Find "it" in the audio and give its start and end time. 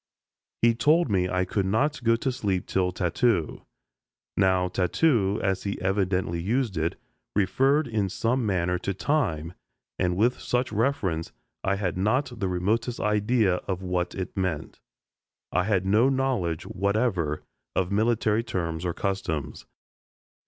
6.75-6.99, 14.15-14.35